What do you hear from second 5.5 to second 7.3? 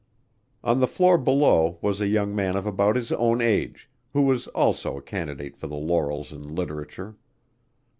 for the laurels in literature.